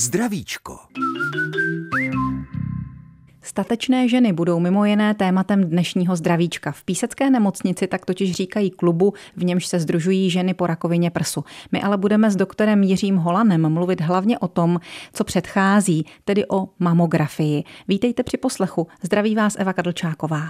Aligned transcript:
Zdravíčko. 0.00 0.78
Statečné 3.42 4.08
ženy 4.08 4.32
budou 4.32 4.60
mimo 4.60 4.84
jiné 4.84 5.14
tématem 5.14 5.64
dnešního 5.64 6.16
zdravíčka. 6.16 6.72
V 6.72 6.84
Písecké 6.84 7.30
nemocnici 7.30 7.86
tak 7.86 8.06
totiž 8.06 8.32
říkají 8.32 8.70
klubu, 8.70 9.14
v 9.36 9.44
němž 9.44 9.66
se 9.66 9.80
združují 9.80 10.30
ženy 10.30 10.54
po 10.54 10.66
rakovině 10.66 11.10
prsu. 11.10 11.44
My 11.72 11.82
ale 11.82 11.96
budeme 11.96 12.30
s 12.30 12.36
doktorem 12.36 12.82
Jiřím 12.82 13.16
Holanem 13.16 13.72
mluvit 13.72 14.00
hlavně 14.00 14.38
o 14.38 14.48
tom, 14.48 14.80
co 15.12 15.24
předchází, 15.24 16.06
tedy 16.24 16.48
o 16.48 16.68
mamografii. 16.78 17.64
Vítejte 17.88 18.22
při 18.22 18.36
poslechu. 18.36 18.86
Zdraví 19.02 19.34
vás 19.34 19.56
Eva 19.58 19.72
Kadlčáková. 19.72 20.42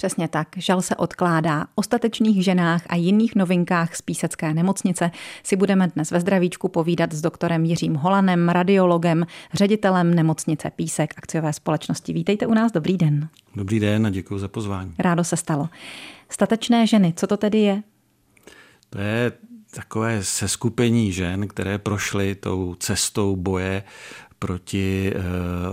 Přesně 0.00 0.28
tak, 0.28 0.48
žal 0.56 0.82
se 0.82 0.96
odkládá. 0.96 1.66
O 1.74 1.82
statečných 1.82 2.44
ženách 2.44 2.82
a 2.88 2.96
jiných 2.96 3.34
novinkách 3.34 3.96
z 3.96 4.02
Písecké 4.02 4.54
nemocnice 4.54 5.10
si 5.42 5.56
budeme 5.56 5.88
dnes 5.88 6.10
ve 6.10 6.20
zdravíčku 6.20 6.68
povídat 6.68 7.12
s 7.12 7.20
doktorem 7.20 7.64
Jiřím 7.64 7.94
Holanem, 7.94 8.48
radiologem, 8.48 9.26
ředitelem 9.52 10.14
nemocnice 10.14 10.70
Písek 10.70 11.14
akciové 11.16 11.52
společnosti. 11.52 12.12
Vítejte 12.12 12.46
u 12.46 12.54
nás, 12.54 12.72
dobrý 12.72 12.96
den. 12.96 13.28
Dobrý 13.56 13.80
den 13.80 14.06
a 14.06 14.10
děkuji 14.10 14.38
za 14.38 14.48
pozvání. 14.48 14.94
Rádo 14.98 15.24
se 15.24 15.36
stalo. 15.36 15.68
Statečné 16.28 16.86
ženy, 16.86 17.12
co 17.16 17.26
to 17.26 17.36
tedy 17.36 17.58
je? 17.58 17.82
To 18.90 18.98
je 18.98 19.32
takové 19.70 20.24
seskupení 20.24 21.12
žen, 21.12 21.48
které 21.48 21.78
prošly 21.78 22.34
tou 22.34 22.74
cestou 22.74 23.36
boje 23.36 23.82
proti 24.40 25.12
eh, 25.14 25.20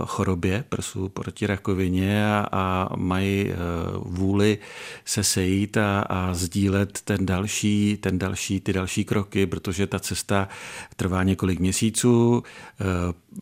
chorobě 0.04 0.64
prsu, 0.68 1.08
proti 1.08 1.46
rakovině 1.46 2.26
a, 2.26 2.48
a 2.52 2.96
mají 2.96 3.50
eh, 3.50 3.54
vůli 3.96 4.58
se 5.04 5.24
sejít 5.24 5.76
a, 5.76 6.00
a 6.00 6.34
sdílet 6.34 7.00
ten 7.04 7.26
další, 7.26 7.98
ten 8.00 8.18
další, 8.18 8.60
ty 8.60 8.72
další 8.72 9.04
kroky, 9.04 9.46
protože 9.46 9.86
ta 9.86 9.98
cesta 9.98 10.48
trvá 10.96 11.22
několik 11.22 11.60
měsíců, 11.60 12.42
eh, 12.80 12.84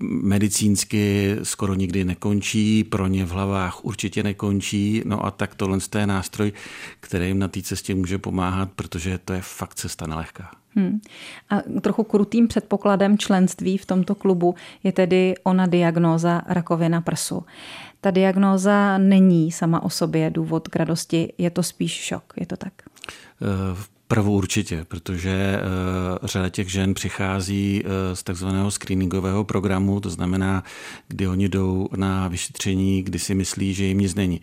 medicínsky 0.00 1.36
skoro 1.42 1.74
nikdy 1.74 2.04
nekončí, 2.04 2.84
pro 2.84 3.06
ně 3.06 3.24
v 3.26 3.30
hlavách 3.30 3.84
určitě 3.84 4.22
nekončí, 4.22 5.02
no 5.04 5.26
a 5.26 5.30
tak 5.30 5.54
tohle 5.54 5.78
je 5.98 6.06
nástroj, 6.06 6.52
který 7.00 7.26
jim 7.26 7.38
na 7.38 7.48
té 7.48 7.62
cestě 7.62 7.94
může 7.94 8.18
pomáhat, 8.18 8.70
protože 8.76 9.18
to 9.24 9.32
je 9.32 9.40
fakt 9.42 9.74
cesta 9.74 10.06
nelehká. 10.06 10.65
Hmm. 10.76 11.00
A 11.50 11.80
trochu 11.80 12.02
krutým 12.04 12.48
předpokladem 12.48 13.18
členství 13.18 13.78
v 13.78 13.86
tomto 13.86 14.14
klubu 14.14 14.54
je 14.84 14.92
tedy 14.92 15.34
ona 15.42 15.66
diagnóza 15.66 16.42
rakovina 16.46 17.00
prsu. 17.00 17.44
Ta 18.00 18.10
diagnóza 18.10 18.98
není 18.98 19.52
sama 19.52 19.82
o 19.82 19.90
sobě 19.90 20.30
důvod 20.30 20.68
k 20.68 20.76
radosti, 20.76 21.32
je 21.38 21.50
to 21.50 21.62
spíš 21.62 21.92
šok, 21.92 22.32
je 22.36 22.46
to 22.46 22.56
tak? 22.56 22.72
V 23.74 23.95
Prvo 24.08 24.32
určitě, 24.32 24.84
protože 24.88 25.60
uh, 26.20 26.28
řada 26.28 26.48
těch 26.48 26.70
žen 26.72 26.94
přichází 26.94 27.82
uh, 27.84 27.90
z 28.14 28.22
takzvaného 28.22 28.70
screeningového 28.70 29.44
programu, 29.44 30.00
to 30.00 30.10
znamená, 30.10 30.64
kdy 31.08 31.28
oni 31.28 31.48
jdou 31.48 31.88
na 31.96 32.28
vyšetření, 32.28 33.02
kdy 33.02 33.18
si 33.18 33.34
myslí, 33.34 33.74
že 33.74 33.84
jim 33.84 33.98
nic 33.98 34.14
není. 34.14 34.40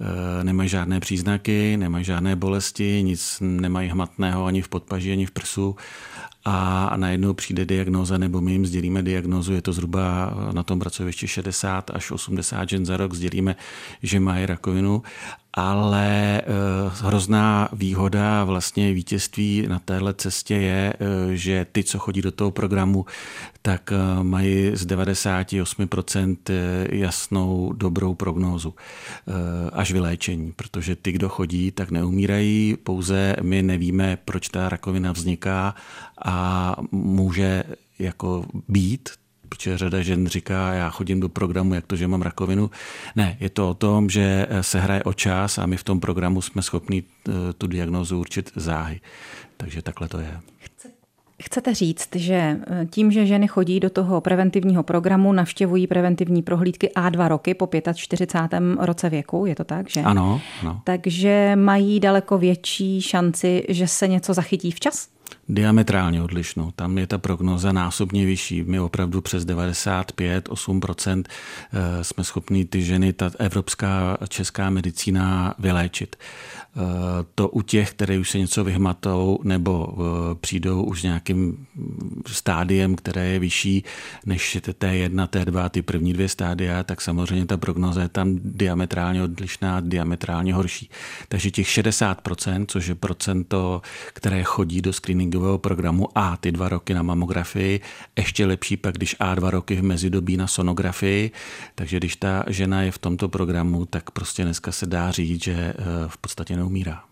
Uh, 0.00 0.44
nemají 0.44 0.68
žádné 0.68 1.00
příznaky, 1.00 1.76
nemají 1.76 2.04
žádné 2.04 2.36
bolesti, 2.36 3.02
nic 3.02 3.38
nemají 3.40 3.88
hmatného 3.88 4.44
ani 4.44 4.62
v 4.62 4.68
podpaži, 4.68 5.12
ani 5.12 5.26
v 5.26 5.30
prsu 5.30 5.76
a 6.48 6.96
najednou 6.96 7.34
přijde 7.34 7.64
diagnóza, 7.64 8.18
nebo 8.18 8.40
my 8.40 8.52
jim 8.52 8.66
sdělíme 8.66 9.02
diagnózu, 9.02 9.52
je 9.52 9.62
to 9.62 9.72
zhruba 9.72 10.34
na 10.52 10.62
tom 10.62 10.78
pracovišti 10.78 11.28
60 11.28 11.90
až 11.90 12.10
80 12.10 12.68
žen 12.68 12.86
za 12.86 12.96
rok, 12.96 13.14
sdělíme, 13.14 13.56
že 14.02 14.20
mají 14.20 14.46
rakovinu 14.46 15.02
ale 15.56 16.42
uh, 16.46 16.92
hrozná 17.06 17.68
výhoda 17.72 18.44
vlastně 18.44 18.92
vítězství 18.92 19.66
na 19.68 19.78
téhle 19.78 20.14
cestě 20.14 20.54
je, 20.54 20.94
uh, 21.00 21.32
že 21.32 21.66
ty, 21.72 21.84
co 21.84 21.98
chodí 21.98 22.22
do 22.22 22.32
toho 22.32 22.50
programu, 22.50 23.06
tak 23.62 23.92
uh, 23.92 24.22
mají 24.22 24.76
z 24.76 24.86
98% 24.86 26.36
jasnou 26.90 27.72
dobrou 27.72 28.14
prognózu 28.14 28.74
až 29.72 29.92
vyléčení, 29.92 30.52
protože 30.52 30.96
ty, 30.96 31.12
kdo 31.12 31.28
chodí, 31.28 31.70
tak 31.70 31.90
neumírají, 31.90 32.76
pouze 32.82 33.36
my 33.42 33.62
nevíme, 33.62 34.18
proč 34.24 34.48
ta 34.48 34.68
rakovina 34.68 35.12
vzniká 35.12 35.74
a 36.24 36.76
může 36.92 37.64
jako 37.98 38.44
být 38.68 39.10
protože 39.56 39.78
řada 39.78 40.02
žen 40.02 40.26
říká, 40.26 40.72
já 40.72 40.90
chodím 40.90 41.20
do 41.20 41.28
programu, 41.28 41.74
jak 41.74 41.86
to, 41.86 41.96
že 41.96 42.08
mám 42.08 42.22
rakovinu. 42.22 42.70
Ne, 43.16 43.36
je 43.40 43.50
to 43.50 43.70
o 43.70 43.74
tom, 43.74 44.10
že 44.10 44.46
se 44.60 44.80
hraje 44.80 45.02
o 45.02 45.12
čas 45.12 45.58
a 45.58 45.66
my 45.66 45.76
v 45.76 45.84
tom 45.84 46.00
programu 46.00 46.42
jsme 46.42 46.62
schopni 46.62 47.02
eh, 47.28 47.32
tu 47.58 47.66
diagnózu 47.66 48.20
určit 48.20 48.52
záhy. 48.56 49.00
Takže 49.56 49.82
takhle 49.82 50.08
to 50.08 50.18
je. 50.18 50.40
Chcete 51.42 51.74
říct, 51.74 52.16
že 52.16 52.34
eh, 52.34 52.86
tím, 52.90 53.12
že 53.12 53.26
ženy 53.26 53.48
chodí 53.48 53.80
do 53.80 53.90
toho 53.90 54.20
preventivního 54.20 54.82
programu, 54.82 55.32
navštěvují 55.32 55.86
preventivní 55.86 56.42
prohlídky 56.42 56.90
A2 56.96 57.28
roky 57.28 57.54
po 57.54 57.68
45. 57.94 58.62
roce 58.78 59.10
věku, 59.10 59.46
je 59.46 59.54
to 59.54 59.64
tak? 59.64 59.90
Že? 59.90 60.00
Ano, 60.00 60.40
ano. 60.62 60.80
Takže 60.84 61.52
mají 61.56 62.00
daleko 62.00 62.38
větší 62.38 63.02
šanci, 63.02 63.64
že 63.68 63.88
se 63.88 64.08
něco 64.08 64.34
zachytí 64.34 64.70
včas? 64.70 65.08
Diametrálně 65.48 66.22
odlišnou. 66.22 66.70
Tam 66.70 66.98
je 66.98 67.06
ta 67.06 67.18
prognoza 67.18 67.72
násobně 67.72 68.26
vyšší. 68.26 68.62
My 68.62 68.80
opravdu 68.80 69.20
přes 69.20 69.46
95-8% 69.46 71.24
eh, 71.72 72.04
jsme 72.04 72.24
schopni 72.24 72.64
ty 72.64 72.82
ženy, 72.82 73.12
ta 73.12 73.30
evropská 73.38 74.18
česká 74.28 74.70
medicína 74.70 75.54
vyléčit. 75.58 76.16
Eh, 76.76 76.80
to 77.34 77.48
u 77.48 77.62
těch, 77.62 77.90
které 77.90 78.18
už 78.18 78.30
se 78.30 78.38
něco 78.38 78.64
vyhmatou 78.64 79.38
nebo 79.42 79.94
eh, 79.98 80.34
přijdou 80.34 80.82
už 80.82 81.02
nějakým 81.02 81.66
stádiem, 82.26 82.96
které 82.96 83.26
je 83.26 83.38
vyšší 83.38 83.84
než 84.26 84.56
T1, 84.56 85.28
T2, 85.28 85.68
ty 85.68 85.82
první 85.82 86.12
dvě 86.12 86.28
stádia, 86.28 86.82
tak 86.82 87.00
samozřejmě 87.00 87.46
ta 87.46 87.56
prognoza 87.56 88.02
je 88.02 88.08
tam 88.08 88.38
diametrálně 88.44 89.22
odlišná, 89.22 89.80
diametrálně 89.80 90.54
horší. 90.54 90.90
Takže 91.28 91.50
těch 91.50 91.66
60%, 91.66 92.64
což 92.68 92.86
je 92.86 92.94
procento, 92.94 93.82
které 94.12 94.44
chodí 94.44 94.82
do 94.82 94.92
screeningového 95.16 95.58
programu 95.58 96.08
A 96.14 96.36
ty 96.36 96.52
dva 96.52 96.68
roky 96.68 96.94
na 96.94 97.02
mamografii, 97.02 97.80
ještě 98.18 98.46
lepší 98.46 98.76
pak, 98.76 98.94
když 98.94 99.16
A 99.20 99.34
dva 99.34 99.50
roky 99.50 99.76
v 99.76 99.82
mezidobí 99.82 100.36
na 100.36 100.46
sonografii, 100.46 101.30
takže 101.74 101.96
když 101.96 102.16
ta 102.16 102.44
žena 102.46 102.82
je 102.82 102.90
v 102.90 102.98
tomto 102.98 103.28
programu, 103.28 103.86
tak 103.86 104.10
prostě 104.10 104.44
dneska 104.44 104.72
se 104.72 104.86
dá 104.86 105.10
říct, 105.10 105.44
že 105.44 105.52
eh, 105.52 105.74
v 106.06 106.18
podstatě 106.18 106.56
neumírá. 106.56 107.02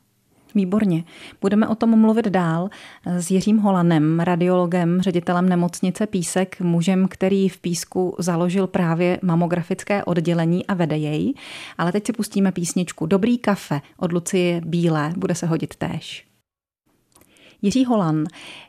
Výborně. 0.55 1.05
Budeme 1.41 1.69
o 1.69 1.75
tom 1.75 2.01
mluvit 2.01 2.27
dál 2.27 2.71
s 3.07 3.31
Jiřím 3.31 3.59
Holanem, 3.59 4.21
radiologem, 4.21 5.01
ředitelem 5.01 5.49
nemocnice 5.49 6.07
Písek, 6.07 6.61
mužem, 6.61 7.09
který 7.09 7.49
v 7.49 7.59
Písku 7.59 8.17
založil 8.19 8.67
právě 8.67 9.19
mamografické 9.23 10.05
oddělení 10.05 10.67
a 10.67 10.75
vede 10.75 10.97
jej. 10.97 11.35
Ale 11.79 11.93
teď 11.93 12.07
si 12.07 12.13
pustíme 12.13 12.53
písničku 12.53 13.07
Dobrý 13.07 13.39
kafe 13.39 13.81
od 13.97 14.13
Lucie 14.13 14.61
Bílé, 14.65 15.13
bude 15.17 15.35
se 15.35 15.47
hodit 15.47 15.77
též. 15.77 16.34
Jiří 17.65 17.85
Holan 17.85 18.25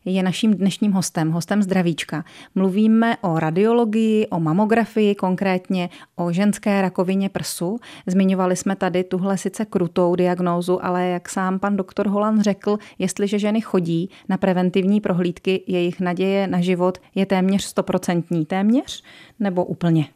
je 0.06 0.24
naším 0.24 0.54
dnešním 0.54 0.92
hostem, 0.92 1.32
hostem 1.32 1.64
zdravíčka. 1.64 2.26
Mluvíme 2.56 3.18
o 3.22 3.40
radiologii, 3.40 4.28
o 4.28 4.40
mamografii, 4.40 5.16
konkrétně 5.16 5.90
o 6.16 6.32
ženské 6.32 6.82
rakovině 6.82 7.30
prsu. 7.30 7.80
Zmiňovali 8.08 8.56
jsme 8.56 8.76
tady 8.76 9.04
tuhle 9.04 9.38
sice 9.38 9.66
krutou 9.66 10.16
diagnózu, 10.16 10.86
ale 10.86 11.08
jak 11.08 11.30
sám 11.30 11.60
pan 11.60 11.78
doktor 11.78 12.08
Holan 12.08 12.42
řekl, 12.42 12.78
jestliže 13.00 13.40
ženy 13.40 13.62
chodí 13.62 14.10
na 14.30 14.38
preventivní 14.38 15.02
prohlídky, 15.02 15.64
jejich 15.68 16.00
naděje 16.00 16.48
na 16.48 16.62
život 16.62 16.98
je 17.16 17.26
téměř 17.26 17.64
stoprocentní. 17.64 18.46
Téměř 18.46 19.04
nebo 19.40 19.66
úplně? 19.66 20.08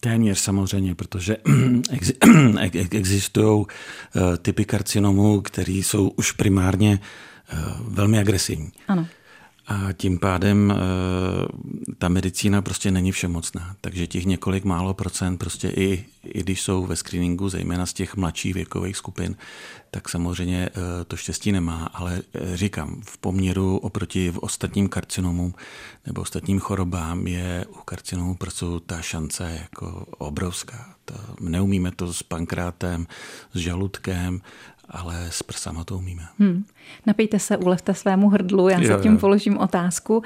Téměř 0.00 0.38
samozřejmě, 0.38 0.94
protože 0.94 1.36
existují 2.90 3.66
eh, 3.66 4.36
typy 4.36 4.64
karcinomů, 4.64 5.40
které 5.40 5.72
jsou 5.72 6.08
už 6.08 6.32
primárně 6.32 6.98
velmi 7.80 8.18
agresivní. 8.18 8.72
Ano. 8.88 9.06
A 9.66 9.92
tím 9.92 10.18
pádem 10.18 10.70
e, 10.70 10.76
ta 11.98 12.08
medicína 12.08 12.62
prostě 12.62 12.90
není 12.90 13.12
všemocná. 13.12 13.76
Takže 13.80 14.06
těch 14.06 14.24
několik 14.24 14.64
málo 14.64 14.94
procent 14.94 15.38
prostě 15.38 15.68
i, 15.68 16.04
i 16.24 16.40
když 16.40 16.62
jsou 16.62 16.86
ve 16.86 16.96
screeningu, 16.96 17.48
zejména 17.48 17.86
z 17.86 17.92
těch 17.92 18.16
mladších 18.16 18.54
věkových 18.54 18.96
skupin, 18.96 19.36
tak 19.90 20.08
samozřejmě 20.08 20.68
e, 20.68 21.04
to 21.04 21.16
štěstí 21.16 21.52
nemá. 21.52 21.90
Ale 21.94 22.22
říkám, 22.54 23.02
v 23.04 23.18
poměru 23.18 23.76
oproti 23.76 24.30
v 24.30 24.38
ostatním 24.38 24.88
karcinomům 24.88 25.54
nebo 26.06 26.20
ostatním 26.20 26.60
chorobám 26.60 27.26
je 27.26 27.66
u 27.68 27.82
karcinomu 27.84 28.34
prsu 28.34 28.80
ta 28.80 29.02
šance 29.02 29.58
jako 29.62 30.06
obrovská. 30.18 30.94
To, 31.04 31.14
neumíme 31.40 31.90
to 31.92 32.12
s 32.12 32.22
pankrátem, 32.22 33.06
s 33.54 33.58
žaludkem, 33.58 34.40
ale 34.90 35.26
s 35.30 35.42
prsama 35.42 35.84
to 35.84 35.96
umíme. 35.96 36.22
Hmm. 36.38 36.64
Napijte 37.06 37.38
se, 37.38 37.56
ulevte 37.56 37.94
svému 37.94 38.28
hrdlu, 38.28 38.68
já 38.68 38.78
se 38.82 39.02
tím 39.02 39.12
jo. 39.12 39.18
položím 39.18 39.58
otázku. 39.58 40.22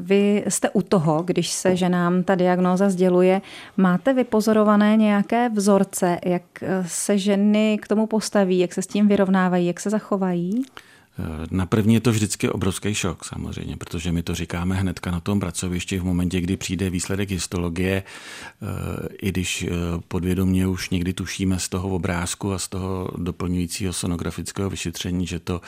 Vy 0.00 0.44
jste 0.48 0.70
u 0.70 0.82
toho, 0.82 1.22
když 1.22 1.50
se 1.50 1.76
ženám 1.76 2.22
ta 2.22 2.34
diagnóza 2.34 2.90
sděluje, 2.90 3.42
máte 3.76 4.14
vypozorované 4.14 4.96
nějaké 4.96 5.48
vzorce, 5.48 6.18
jak 6.24 6.42
se 6.86 7.18
ženy 7.18 7.78
k 7.82 7.88
tomu 7.88 8.06
postaví, 8.06 8.58
jak 8.58 8.74
se 8.74 8.82
s 8.82 8.86
tím 8.86 9.08
vyrovnávají, 9.08 9.66
jak 9.66 9.80
se 9.80 9.90
zachovají? 9.90 10.64
Na 11.50 11.66
první 11.66 11.94
je 11.94 12.00
to 12.00 12.12
vždycky 12.12 12.48
obrovský 12.48 12.94
šok 12.94 13.24
samozřejmě, 13.24 13.76
protože 13.76 14.12
my 14.12 14.22
to 14.22 14.34
říkáme 14.34 14.74
hnedka 14.74 15.10
na 15.10 15.20
tom 15.20 15.40
pracovišti 15.40 15.98
v 15.98 16.04
momentě, 16.04 16.40
kdy 16.40 16.56
přijde 16.56 16.90
výsledek 16.90 17.30
histologie, 17.30 18.02
i 19.22 19.28
když 19.28 19.66
podvědomě 20.08 20.66
už 20.66 20.90
někdy 20.90 21.12
tušíme 21.12 21.58
z 21.58 21.68
toho 21.68 21.88
obrázku 21.88 22.52
a 22.52 22.58
z 22.58 22.68
toho 22.68 23.10
doplňujícího 23.16 23.92
sonografického 23.92 24.70
vyšetření, 24.70 25.26
že 25.26 25.38
to 25.38 25.60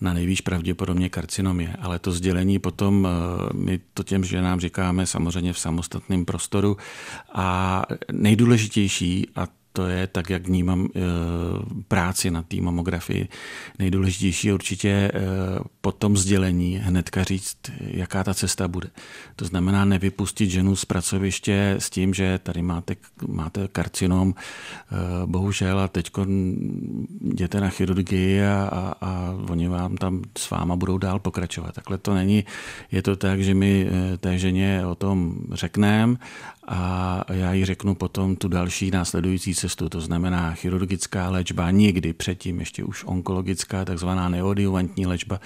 na 0.00 0.14
nejvýš 0.14 0.40
pravděpodobně 0.40 1.08
karcinom 1.08 1.60
je. 1.60 1.76
Ale 1.80 1.98
to 1.98 2.12
sdělení 2.12 2.58
potom, 2.58 3.08
my 3.52 3.80
to 3.94 4.02
těm 4.02 4.24
ženám 4.24 4.60
říkáme 4.60 5.06
samozřejmě 5.06 5.52
v 5.52 5.58
samostatném 5.58 6.24
prostoru 6.24 6.76
a 7.32 7.82
nejdůležitější, 8.12 9.28
a 9.36 9.48
to 9.76 9.86
je 9.86 10.06
tak, 10.06 10.30
jak 10.30 10.46
vnímám 10.46 10.88
eh, 10.96 11.00
práci 11.88 12.30
na 12.30 12.42
té 12.42 12.56
mamografii. 12.56 13.28
Nejdůležitější 13.78 14.48
je 14.48 14.54
určitě 14.54 14.88
eh, 14.88 15.10
po 15.84 15.92
tom 15.92 16.16
sdělení 16.16 16.76
hnedka 16.76 17.24
říct, 17.24 17.56
jaká 17.80 18.24
ta 18.24 18.34
cesta 18.34 18.68
bude. 18.68 18.88
To 19.36 19.44
znamená 19.44 19.84
nevypustit 19.84 20.50
ženu 20.50 20.76
z 20.76 20.84
pracoviště 20.84 21.76
s 21.78 21.90
tím, 21.90 22.14
že 22.14 22.40
tady 22.42 22.62
máte, 22.62 22.96
máte 23.28 23.68
karcinom, 23.68 24.34
eh, 24.34 24.96
bohužel, 25.26 25.80
a 25.80 25.88
teď 25.88 26.10
jděte 27.20 27.60
na 27.60 27.68
chirurgii 27.68 28.44
a, 28.44 28.68
a, 28.72 28.94
a 29.00 29.36
oni 29.50 29.68
vám 29.68 29.96
tam 29.96 30.22
s 30.38 30.50
váma 30.50 30.76
budou 30.76 30.98
dál 30.98 31.18
pokračovat. 31.18 31.74
Takhle 31.74 31.98
to 31.98 32.14
není. 32.14 32.44
Je 32.92 33.02
to 33.02 33.16
tak, 33.16 33.40
že 33.40 33.54
my 33.54 33.86
té 34.18 34.38
ženě 34.38 34.86
o 34.86 34.94
tom 34.94 35.34
řekneme 35.52 36.16
a 36.68 37.24
já 37.32 37.52
jí 37.52 37.64
řeknu 37.64 37.94
potom 37.94 38.36
tu 38.36 38.48
další 38.48 38.90
následující 38.90 39.54
cestu, 39.54 39.88
to 39.88 40.00
znamená 40.00 40.54
chirurgická 40.54 41.30
léčba, 41.30 41.70
někdy 41.70 42.12
předtím 42.12 42.60
ještě 42.60 42.84
už 42.84 43.04
onkologická, 43.04 43.84
takzvaná 43.84 44.28
neodiuvantní 44.28 45.06
léčba, 45.06 45.40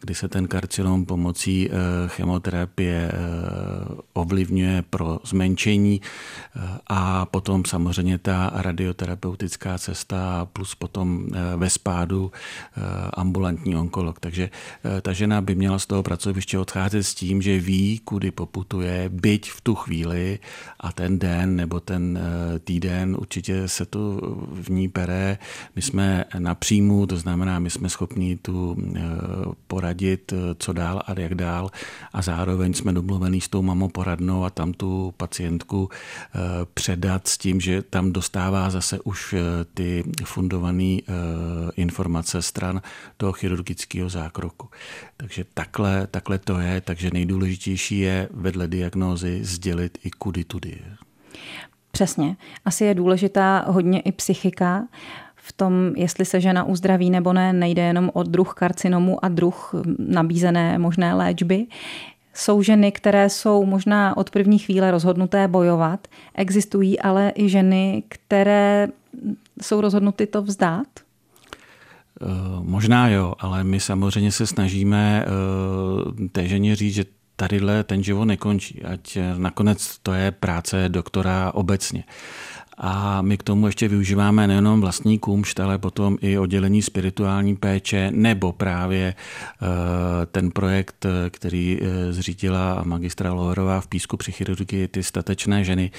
kdy 0.00 0.14
se 0.14 0.28
ten 0.28 0.48
karcinom 0.48 1.06
pomocí 1.06 1.68
eh, 1.70 1.74
chemoterapie 2.08 3.12
eh, 3.12 3.16
ovlivňuje 4.12 4.84
pro 4.90 5.18
zmenšení 5.24 6.00
eh, 6.00 6.60
a 6.86 7.26
potom 7.26 7.64
samozřejmě 7.64 8.18
ta 8.18 8.50
radioterapeutická 8.54 9.78
cesta 9.78 10.48
plus 10.52 10.74
potom 10.74 11.28
ve 11.56 11.70
spádu 11.70 12.32
ambulantní 13.14 13.76
onkolog. 13.76 14.20
Takže 14.20 14.50
ta 15.02 15.12
žena 15.12 15.40
by 15.40 15.54
měla 15.54 15.78
z 15.78 15.86
toho 15.86 16.02
pracoviště 16.02 16.58
odcházet 16.58 17.02
s 17.02 17.14
tím, 17.14 17.42
že 17.42 17.58
ví, 17.58 17.98
kudy 17.98 18.30
poputuje, 18.30 19.08
byť 19.08 19.50
v 19.50 19.60
tu 19.60 19.74
chvíli 19.74 20.38
a 20.80 20.92
ten 20.92 21.18
den 21.18 21.56
nebo 21.56 21.80
ten 21.80 22.18
týden 22.64 23.16
určitě 23.18 23.68
se 23.68 23.86
to 23.86 24.20
v 24.52 24.68
ní 24.70 24.88
pere. 24.88 25.38
My 25.76 25.82
jsme 25.82 26.24
na 26.38 26.54
příjmu, 26.54 27.06
to 27.06 27.16
znamená, 27.16 27.58
my 27.58 27.70
jsme 27.70 27.88
schopni 27.88 28.36
tu 28.36 28.76
poradit, 29.70 30.32
eh, 30.32 30.36
co 30.58 30.72
dál 30.72 31.02
a 31.06 31.20
jak 31.20 31.34
dál 31.34 31.70
a 32.12 32.22
zároveň 32.22 32.74
jsme 32.74 32.92
domluvení 32.92 33.40
s 33.40 33.48
tou 33.48 33.62
mamoporadnou 33.62 34.44
a 34.44 34.50
tam 34.50 34.72
tu 34.72 35.14
pacientku 35.16 35.88
eh, 35.90 36.38
předat 36.74 37.28
s 37.28 37.38
tím, 37.38 37.60
že 37.60 37.82
tam 37.82 38.12
dostává 38.12 38.70
zase 38.70 39.00
už 39.00 39.34
ty 39.74 40.04
fundované 40.24 40.98
informace 41.76 42.42
stran 42.42 42.82
toho 43.16 43.32
chirurgického 43.32 44.08
zákroku. 44.08 44.68
Takže 45.16 45.44
takhle, 45.54 46.06
takhle 46.06 46.38
to 46.38 46.58
je, 46.58 46.80
takže 46.80 47.10
nejdůležitější 47.12 47.98
je 47.98 48.28
vedle 48.32 48.68
diagnózy 48.68 49.44
sdělit 49.44 49.98
i 50.04 50.10
kudy 50.10 50.44
tudy. 50.44 50.78
Přesně. 51.92 52.36
Asi 52.64 52.84
je 52.84 52.94
důležitá 52.94 53.64
hodně 53.68 54.00
i 54.00 54.12
psychika. 54.12 54.82
V 55.50 55.52
tom, 55.52 55.92
jestli 55.96 56.24
se 56.24 56.40
žena 56.40 56.64
uzdraví 56.64 57.10
nebo 57.10 57.32
ne, 57.32 57.52
nejde 57.52 57.82
jenom 57.82 58.10
o 58.14 58.22
druh 58.22 58.54
karcinomu 58.54 59.24
a 59.24 59.28
druh 59.28 59.74
nabízené 59.98 60.78
možné 60.78 61.14
léčby. 61.14 61.66
Jsou 62.34 62.62
ženy, 62.62 62.92
které 62.92 63.28
jsou 63.28 63.64
možná 63.66 64.16
od 64.16 64.30
první 64.30 64.58
chvíle 64.58 64.90
rozhodnuté 64.90 65.48
bojovat. 65.48 66.08
Existují 66.34 67.00
ale 67.00 67.32
i 67.34 67.48
ženy, 67.48 68.02
které 68.08 68.88
jsou 69.62 69.80
rozhodnuty 69.80 70.26
to 70.26 70.42
vzdát? 70.42 70.86
Eh, 72.22 72.26
možná 72.62 73.08
jo, 73.08 73.34
ale 73.38 73.64
my 73.64 73.80
samozřejmě 73.80 74.32
se 74.32 74.46
snažíme 74.46 75.24
eh, 75.26 76.28
té 76.28 76.48
ženě 76.48 76.76
říct, 76.76 76.94
že 76.94 77.04
tadyhle 77.36 77.84
ten 77.84 78.02
život 78.02 78.24
nekončí, 78.24 78.82
ať 78.82 79.18
nakonec 79.36 79.98
to 80.02 80.12
je 80.12 80.30
práce 80.30 80.88
doktora 80.88 81.52
obecně. 81.54 82.04
A 82.82 83.22
my 83.22 83.38
k 83.38 83.42
tomu 83.42 83.66
ještě 83.66 83.88
využíváme 83.88 84.46
nejenom 84.46 84.80
vlastní 84.80 85.18
kumšt, 85.18 85.60
ale 85.60 85.78
potom 85.78 86.18
i 86.20 86.38
oddělení 86.38 86.82
spirituální 86.82 87.56
péče 87.56 88.10
nebo 88.14 88.52
právě 88.52 89.14
eh, 89.14 89.66
ten 90.26 90.50
projekt, 90.50 91.06
který 91.30 91.78
eh, 91.80 92.12
zřídila 92.12 92.82
magistra 92.84 93.32
Loherová 93.32 93.80
v 93.80 93.86
Písku 93.86 94.16
při 94.16 94.32
chirurgii, 94.32 94.88
ty 94.88 95.02
statečné 95.02 95.64
ženy. 95.64 95.90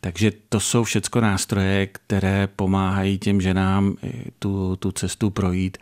Takže 0.00 0.32
to 0.48 0.60
jsou 0.60 0.84
všechno 0.84 1.20
nástroje, 1.20 1.86
které 1.86 2.48
pomáhají 2.56 3.18
těm 3.18 3.40
ženám 3.40 3.96
tu, 4.38 4.76
tu 4.76 4.92
cestu 4.92 5.30
projít, 5.30 5.78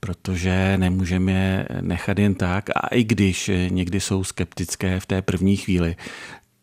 protože 0.00 0.74
nemůžeme 0.78 1.32
je 1.32 1.66
nechat 1.80 2.18
jen 2.18 2.34
tak. 2.34 2.70
A 2.70 2.86
i 2.86 3.04
když 3.04 3.50
někdy 3.68 4.00
jsou 4.00 4.24
skeptické 4.24 5.00
v 5.00 5.06
té 5.06 5.22
první 5.22 5.56
chvíli, 5.56 5.96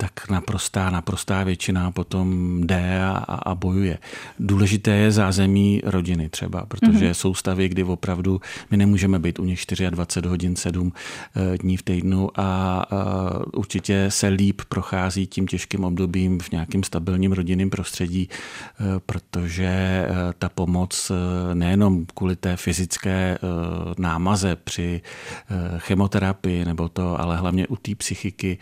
tak 0.01 0.29
naprostá, 0.29 0.89
naprostá 0.89 1.43
většina 1.43 1.91
potom 1.91 2.61
jde 2.61 3.03
a, 3.03 3.11
a 3.45 3.55
bojuje. 3.55 3.97
Důležité 4.39 4.91
je 4.91 5.11
zázemí 5.11 5.81
rodiny 5.85 6.29
třeba, 6.29 6.65
protože 6.65 6.91
mm-hmm. 6.91 7.13
jsou 7.13 7.33
stavy, 7.33 7.69
kdy 7.69 7.83
opravdu 7.83 8.41
my 8.71 8.77
nemůžeme 8.77 9.19
být 9.19 9.39
u 9.39 9.45
nich 9.45 9.65
24 9.89 10.27
hodin, 10.27 10.55
7 10.55 10.93
eh, 11.35 11.57
dní 11.57 11.77
v 11.77 11.83
týdnu 11.83 12.29
a, 12.35 12.85
určitě 13.53 14.05
se 14.09 14.27
líp 14.27 14.61
prochází 14.69 15.27
tím 15.27 15.47
těžkým 15.47 15.83
obdobím 15.83 16.39
v 16.39 16.51
nějakém 16.51 16.83
stabilním 16.83 17.31
rodinném 17.31 17.69
prostředí, 17.69 18.29
eh, 18.29 18.83
protože 19.05 19.65
eh, 19.65 20.07
ta 20.39 20.49
pomoc 20.49 21.11
nejenom 21.53 22.05
kvůli 22.05 22.35
té 22.35 22.57
fyzické 22.57 23.37
námaze 23.97 24.55
při 24.55 25.01
chemoterapii 25.77 26.65
nebo 26.65 26.89
to, 26.89 27.21
ale 27.21 27.37
hlavně 27.37 27.67
u 27.67 27.75
té 27.75 27.95
psychiky, 27.95 28.57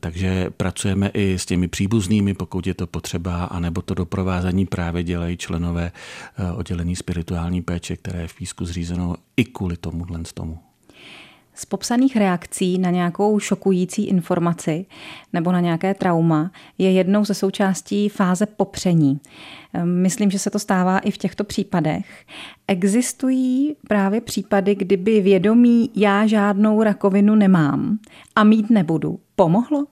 takže 0.00 0.50
pracujeme 0.58 1.10
i 1.14 1.38
s 1.38 1.46
těmi 1.46 1.68
příbuznými, 1.68 2.34
pokud 2.34 2.66
je 2.66 2.74
to 2.74 2.86
potřeba, 2.86 3.44
anebo 3.44 3.82
to 3.82 3.94
doprovázení 3.94 4.66
právě 4.66 5.02
dělají 5.02 5.36
členové 5.36 5.92
eh, 6.38 6.52
oddělení 6.52 6.96
spirituální 6.96 7.62
péče, 7.62 7.96
které 7.96 8.20
je 8.20 8.28
v 8.28 8.34
Písku 8.34 8.64
zřízeno 8.64 9.14
i 9.36 9.44
kvůli 9.44 9.76
tomuhle 9.76 10.20
tomu. 10.34 10.58
Z 11.54 11.64
popsaných 11.64 12.16
reakcí 12.16 12.78
na 12.78 12.90
nějakou 12.90 13.38
šokující 13.38 14.06
informaci 14.06 14.86
nebo 15.32 15.52
na 15.52 15.60
nějaké 15.60 15.94
trauma 15.94 16.50
je 16.78 16.92
jednou 16.92 17.24
ze 17.24 17.34
součástí 17.34 18.08
fáze 18.08 18.46
popření. 18.46 19.20
Ehm, 19.72 20.02
myslím, 20.02 20.30
že 20.30 20.38
se 20.38 20.50
to 20.50 20.58
stává 20.58 20.98
i 20.98 21.10
v 21.10 21.18
těchto 21.18 21.44
případech. 21.44 22.26
Existují 22.68 23.76
právě 23.88 24.20
případy, 24.20 24.74
kdyby 24.74 25.20
vědomí 25.20 25.90
já 25.96 26.26
žádnou 26.26 26.82
rakovinu 26.82 27.34
nemám 27.34 27.98
a 28.36 28.44
mít 28.44 28.70
nebudu. 28.70 29.20
Pomohlo? 29.36 29.86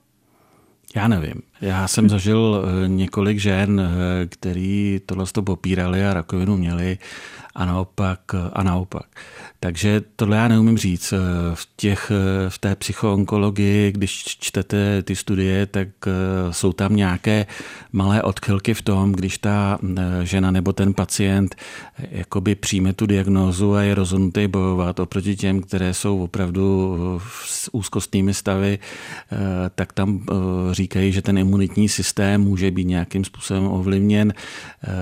Já 0.95 1.07
nevím. 1.07 1.41
Já 1.61 1.87
jsem 1.87 2.09
zažil 2.09 2.63
eh, 2.63 2.87
několik 2.87 3.39
žen, 3.39 3.81
eh, 3.81 4.25
který 4.25 5.01
tohle 5.05 5.25
to 5.31 5.41
popírali 5.41 6.05
a 6.05 6.13
rakovinu 6.13 6.57
měli 6.57 6.97
a 7.55 7.65
naopak 7.65 8.19
a 8.53 8.63
naopak. 8.63 9.05
Takže 9.59 10.01
tohle 10.15 10.37
já 10.37 10.47
neumím 10.47 10.77
říct. 10.77 11.13
V, 11.53 11.67
těch, 11.75 12.11
v 12.49 12.57
té 12.59 12.75
psychoonkologii, 12.75 13.91
když 13.91 14.23
čtete 14.23 15.03
ty 15.03 15.15
studie, 15.15 15.65
tak 15.65 15.87
eh, 16.07 16.11
jsou 16.53 16.73
tam 16.73 16.95
nějaké 16.95 17.45
malé 17.91 18.23
odchylky 18.23 18.73
v 18.73 18.81
tom, 18.81 19.11
když 19.11 19.37
ta 19.37 19.79
eh, 19.97 20.25
žena 20.25 20.51
nebo 20.51 20.73
ten 20.73 20.93
pacient 20.93 21.55
eh, 21.99 22.07
jakoby 22.11 22.55
přijme 22.55 22.93
tu 22.93 23.05
diagnózu 23.05 23.73
a 23.73 23.81
je 23.81 23.95
rozhodnutý 23.95 24.47
bojovat 24.47 24.99
oproti 24.99 25.35
těm, 25.35 25.61
které 25.61 25.93
jsou 25.93 26.23
opravdu 26.23 26.97
s 27.45 27.69
úzkostnými 27.73 28.33
stavy, 28.33 28.79
tak 29.75 29.93
tam 29.93 30.25
říkají, 30.71 31.11
že 31.11 31.21
ten 31.21 31.37
imunitní 31.47 31.89
systém 31.89 32.41
může 32.41 32.71
být 32.71 32.87
nějakým 32.87 33.23
způsobem 33.23 33.67
ovlivněn 33.67 34.33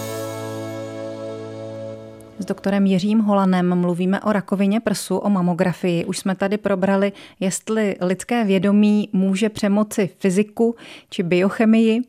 S 2.40 2.46
doktorem 2.46 2.86
Jiřím 2.86 3.20
Holanem 3.20 3.76
mluvíme 3.76 4.22
o 4.22 4.32
rakovině 4.32 4.80
prsu, 4.80 5.18
o 5.18 5.30
mamografii. 5.30 6.06
Už 6.06 6.18
jsme 6.18 6.36
tady 6.36 6.58
probrali, 6.58 7.12
jestli 7.40 7.96
lidské 8.02 8.44
vědomí 8.44 9.10
může 9.14 9.50
přemoci 9.50 10.10
fyziku 10.20 10.76
či 11.10 11.24
biochemii. 11.24 12.02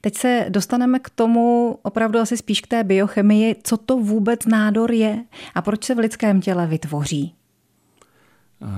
Teď 0.00 0.16
se 0.16 0.46
dostaneme 0.48 0.98
k 0.98 1.10
tomu 1.10 1.78
opravdu 1.82 2.18
asi 2.18 2.36
spíš 2.36 2.60
k 2.60 2.66
té 2.66 2.84
biochemii, 2.84 3.56
co 3.62 3.76
to 3.76 3.96
vůbec 3.96 4.46
nádor 4.46 4.92
je 4.92 5.24
a 5.54 5.62
proč 5.62 5.84
se 5.84 5.94
v 5.94 5.98
lidském 5.98 6.40
těle 6.40 6.66
vytvoří. 6.66 7.34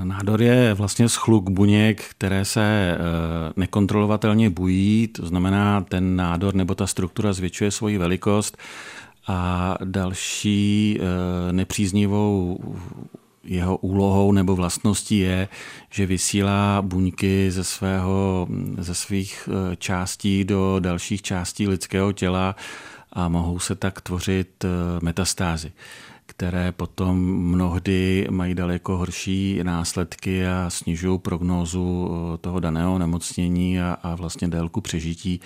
Nádor 0.04 0.42
je 0.42 0.74
vlastně 0.74 1.08
schluk 1.08 1.50
buněk, 1.50 2.02
které 2.10 2.44
se 2.44 2.62
eh, 2.62 2.98
nekontrolovatelně 3.56 4.50
bují, 4.50 5.08
to 5.08 5.26
znamená, 5.26 5.80
ten 5.80 6.16
nádor 6.16 6.54
nebo 6.54 6.74
ta 6.74 6.86
struktura 6.86 7.32
zvětšuje 7.32 7.70
svoji 7.70 7.98
velikost 7.98 8.56
a 9.26 9.76
další 9.84 10.98
eh, 11.00 11.52
nepříznivou 11.52 12.58
jeho 13.44 13.76
úlohou 13.76 14.32
nebo 14.32 14.56
vlastností 14.56 15.18
je, 15.18 15.48
že 15.90 16.06
vysílá 16.06 16.82
buňky 16.82 17.50
ze, 17.50 17.64
svého, 17.64 18.48
ze 18.78 18.94
svých 18.94 19.48
eh, 19.48 19.76
částí 19.76 20.44
do 20.44 20.76
dalších 20.80 21.22
částí 21.22 21.68
lidského 21.68 22.12
těla 22.12 22.56
a 23.12 23.28
mohou 23.28 23.58
se 23.58 23.74
tak 23.74 24.00
tvořit 24.00 24.64
eh, 24.64 24.68
metastázy 25.02 25.72
které 26.36 26.72
potom 26.72 27.18
mnohdy 27.36 28.26
mají 28.30 28.54
daleko 28.54 28.96
horší 28.96 29.60
následky 29.62 30.46
a 30.46 30.70
snižují 30.70 31.18
prognózu 31.18 32.10
eh, 32.10 32.38
toho 32.38 32.60
daného 32.60 32.98
nemocnění 32.98 33.80
a, 33.80 33.96
a 34.02 34.14
vlastně 34.14 34.48
délku 34.48 34.80
přežití 34.80 35.40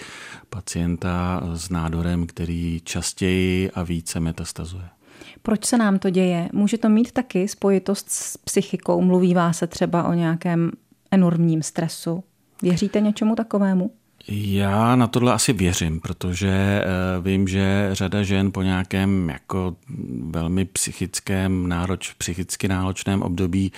pacienta 0.50 1.42
s 1.54 1.70
nádorem, 1.70 2.26
který 2.26 2.80
častěji 2.84 3.70
a 3.70 3.82
více 3.82 4.20
metastazuje. 4.20 4.88
Proč 5.42 5.64
se 5.64 5.78
nám 5.78 5.98
to 5.98 6.10
děje? 6.10 6.48
Může 6.52 6.78
to 6.78 6.88
mít 6.88 7.12
taky 7.12 7.48
spojitost 7.48 8.10
s 8.10 8.36
psychikou? 8.36 9.02
Mluvívá 9.02 9.52
se 9.52 9.66
třeba 9.66 10.08
o 10.08 10.12
nějakém 10.12 10.70
enormním 11.10 11.62
stresu? 11.62 12.24
Věříte 12.62 13.00
něčemu 13.00 13.34
takovému? 13.34 13.90
Já 14.28 14.96
na 14.96 15.06
tohle 15.06 15.32
asi 15.32 15.52
věřím, 15.52 16.00
protože 16.00 16.48
eh, 16.48 16.84
vím, 17.20 17.48
že 17.48 17.88
řada 17.92 18.22
žen 18.22 18.52
po 18.52 18.62
nějakém 18.62 19.28
jako 19.28 19.76
velmi 20.30 20.64
psychickém, 20.64 21.68
nároč, 21.68 22.12
psychicky 22.12 22.68
náročném 22.68 23.22
období 23.22 23.72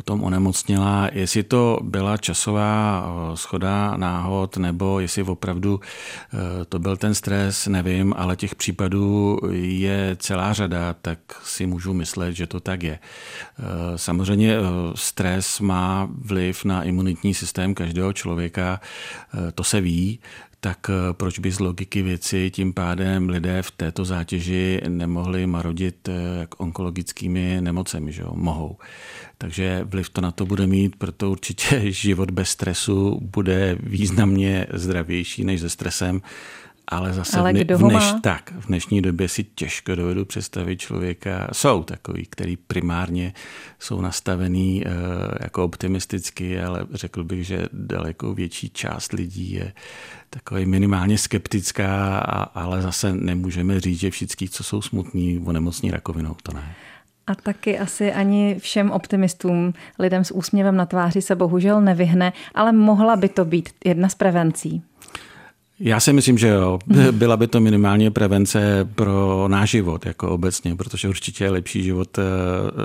potom 0.00 0.24
onemocněla. 0.24 1.08
Jestli 1.12 1.42
to 1.42 1.78
byla 1.82 2.16
časová 2.16 3.04
eh, 3.04 3.36
schoda 3.36 3.96
náhod, 3.96 4.56
nebo 4.56 5.00
jestli 5.00 5.22
opravdu 5.22 5.80
eh, 5.80 6.64
to 6.64 6.78
byl 6.78 6.96
ten 6.96 7.14
stres, 7.14 7.66
nevím, 7.66 8.14
ale 8.16 8.36
těch 8.36 8.54
případů 8.54 9.38
je 9.52 10.16
celá 10.18 10.52
řada, 10.52 10.96
tak 11.02 11.18
si 11.44 11.66
můžu 11.66 11.92
myslet, 11.92 12.32
že 12.32 12.46
to 12.46 12.60
tak 12.60 12.82
je. 12.82 12.98
Eh, 12.98 13.62
samozřejmě 13.96 14.56
stres 14.94 15.60
má 15.60 16.08
vliv 16.10 16.64
na 16.64 16.82
imunitní 16.82 17.34
systém 17.34 17.74
každého 17.74 18.12
člověka, 18.12 18.80
to 19.54 19.64
se 19.64 19.80
ví, 19.80 20.20
tak 20.60 20.90
proč 21.12 21.38
by 21.38 21.50
z 21.50 21.60
logiky 21.60 22.02
věci 22.02 22.50
tím 22.50 22.72
pádem 22.72 23.28
lidé 23.28 23.62
v 23.62 23.70
této 23.70 24.04
zátěži 24.04 24.80
nemohli 24.88 25.46
marodit 25.46 26.08
onkologickými 26.58 27.58
nemocemi, 27.60 28.12
že 28.12 28.22
jo? 28.22 28.32
Mohou. 28.34 28.76
Takže 29.40 29.80
vliv 29.84 30.10
to 30.10 30.20
na 30.20 30.30
to 30.30 30.46
bude 30.46 30.66
mít, 30.66 30.96
proto 30.96 31.30
určitě 31.30 31.92
život 31.92 32.30
bez 32.30 32.48
stresu 32.48 33.18
bude 33.22 33.76
významně 33.80 34.66
zdravější 34.72 35.44
než 35.44 35.60
se 35.60 35.68
stresem. 35.68 36.22
Ale 36.88 37.12
zase 37.12 37.38
Ale 37.38 37.52
v, 37.52 37.56
kdo 37.56 37.78
v, 37.78 37.80
dneš, 37.80 38.12
má? 38.12 38.20
tak, 38.20 38.52
v 38.60 38.66
dnešní 38.66 39.02
době 39.02 39.28
si 39.28 39.44
těžko 39.44 39.94
dovedu 39.94 40.24
představit 40.24 40.80
člověka. 40.80 41.48
Jsou 41.52 41.82
takový, 41.82 42.26
který 42.30 42.56
primárně 42.56 43.32
jsou 43.78 44.00
nastavený 44.00 44.84
uh, 44.86 44.92
jako 45.42 45.64
optimisticky, 45.64 46.60
ale 46.60 46.86
řekl 46.92 47.24
bych, 47.24 47.46
že 47.46 47.66
daleko 47.72 48.34
větší 48.34 48.70
část 48.70 49.12
lidí 49.12 49.52
je 49.52 49.72
takový 50.30 50.66
minimálně 50.66 51.18
skeptická, 51.18 52.18
a, 52.18 52.42
ale 52.42 52.82
zase 52.82 53.12
nemůžeme 53.12 53.80
říct, 53.80 54.00
že 54.00 54.10
všichni, 54.10 54.48
co 54.48 54.64
jsou 54.64 54.82
smutní, 54.82 55.42
onemocní 55.44 55.90
rakovinou, 55.90 56.36
to 56.42 56.52
ne. 56.52 56.74
A 57.30 57.34
taky 57.34 57.78
asi 57.78 58.12
ani 58.12 58.56
všem 58.58 58.90
optimistům, 58.90 59.72
lidem 59.98 60.24
s 60.24 60.30
úsměvem 60.30 60.76
na 60.76 60.86
tváři 60.86 61.22
se 61.22 61.36
bohužel 61.36 61.80
nevyhne, 61.80 62.32
ale 62.54 62.72
mohla 62.72 63.16
by 63.16 63.28
to 63.28 63.44
být 63.44 63.68
jedna 63.84 64.08
z 64.08 64.14
prevencí. 64.14 64.82
Já 65.80 66.00
si 66.00 66.12
myslím, 66.12 66.38
že 66.38 66.48
jo. 66.48 66.78
Byla 67.12 67.36
by 67.36 67.46
to 67.46 67.60
minimálně 67.60 68.10
prevence 68.10 68.88
pro 68.94 69.48
náš 69.48 69.70
život 69.70 70.06
jako 70.06 70.30
obecně, 70.30 70.76
protože 70.76 71.08
určitě 71.08 71.44
je 71.44 71.50
lepší 71.50 71.82
život 71.82 72.18
eh, 72.18 72.22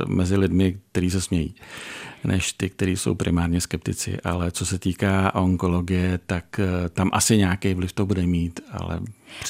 mezi 0.08 0.38
lidmi, 0.38 0.78
kteří 0.92 1.12
se 1.12 1.22
smějí 1.22 1.56
než 2.26 2.54
ty, 2.54 2.70
kteří 2.70 2.98
jsou 2.98 3.16
primárně 3.16 3.62
skeptici. 3.62 4.18
Ale 4.24 4.52
co 4.52 4.66
se 4.66 4.80
týká 4.80 5.36
onkologie, 5.36 6.20
tak 6.26 6.60
eh, 6.60 6.90
tam 6.90 7.10
asi 7.14 7.38
nějaký 7.38 7.74
vliv 7.74 7.94
to 7.94 8.06
bude 8.06 8.28
mít, 8.28 8.60
ale 8.72 9.00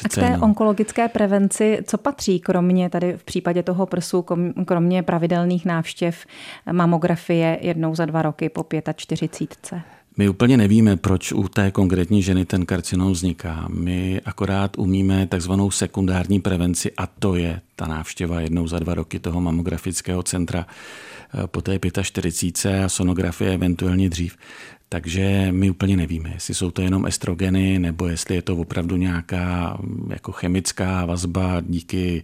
a 0.05 0.09
k 0.09 0.15
té 0.15 0.25
jenom. 0.25 0.43
onkologické 0.43 1.07
prevenci, 1.07 1.79
co 1.87 1.97
patří 1.97 2.39
kromě 2.39 2.89
tady 2.89 3.17
v 3.17 3.23
případě 3.23 3.63
toho 3.63 3.85
prsu, 3.85 4.25
kromě 4.65 5.03
pravidelných 5.03 5.65
návštěv 5.65 6.25
mamografie 6.71 7.59
jednou 7.61 7.95
za 7.95 8.05
dva 8.05 8.21
roky 8.21 8.49
po 8.49 8.65
45? 8.95 9.94
My 10.17 10.29
úplně 10.29 10.57
nevíme, 10.57 10.97
proč 10.97 11.31
u 11.31 11.47
té 11.47 11.71
konkrétní 11.71 12.21
ženy 12.21 12.45
ten 12.45 12.65
karcinom 12.65 13.11
vzniká. 13.11 13.67
My 13.73 14.21
akorát 14.25 14.77
umíme 14.77 15.27
takzvanou 15.27 15.71
sekundární 15.71 16.39
prevenci 16.39 16.91
a 16.97 17.07
to 17.07 17.35
je 17.35 17.61
ta 17.75 17.87
návštěva 17.87 18.41
jednou 18.41 18.67
za 18.67 18.79
dva 18.79 18.93
roky 18.93 19.19
toho 19.19 19.41
mamografického 19.41 20.23
centra 20.23 20.67
eh, 21.43 21.47
po 21.47 21.61
té 21.61 21.79
45 22.03 22.83
a 22.85 22.89
sonografie 22.89 23.53
eventuálně 23.53 24.09
dřív. 24.09 24.37
Takže 24.89 25.47
my 25.51 25.69
úplně 25.69 25.97
nevíme, 25.97 26.31
jestli 26.33 26.53
jsou 26.53 26.71
to 26.71 26.81
jenom 26.81 27.05
estrogeny, 27.05 27.79
nebo 27.79 28.07
jestli 28.07 28.35
je 28.35 28.41
to 28.41 28.57
opravdu 28.57 28.95
nějaká 28.95 29.77
mm, 29.81 30.11
jako 30.11 30.31
chemická 30.31 31.05
vazba 31.05 31.61
díky 31.61 32.23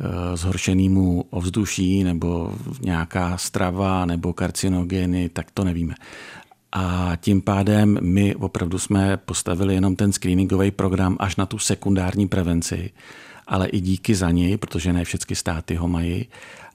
eh, 0.00 0.36
zhoršenému 0.36 1.24
ovzduší, 1.30 2.04
nebo 2.04 2.54
nějaká 2.80 3.38
strava, 3.38 4.06
nebo 4.06 4.32
karcinogeny, 4.32 5.28
tak 5.28 5.50
to 5.50 5.64
nevíme. 5.64 5.94
A 6.72 7.12
tím 7.20 7.42
pádem 7.42 7.98
my 8.02 8.34
opravdu 8.34 8.78
jsme 8.78 9.16
postavili 9.16 9.74
jenom 9.74 9.96
ten 9.96 10.12
screeningový 10.12 10.70
program 10.70 11.16
až 11.20 11.36
na 11.36 11.46
tu 11.46 11.58
sekundární 11.58 12.28
prevenci, 12.28 12.90
ale 13.46 13.68
i 13.68 13.80
díky 13.80 14.14
za 14.14 14.30
něj, 14.30 14.56
protože 14.56 14.92
ne 14.92 15.04
všechny 15.04 15.36
státy 15.36 15.74
ho 15.74 15.88
mají, 15.88 16.26